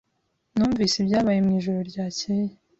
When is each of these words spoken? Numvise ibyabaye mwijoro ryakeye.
Numvise 0.55 0.95
ibyabaye 0.99 1.39
mwijoro 1.45 1.79
ryakeye. 1.89 2.51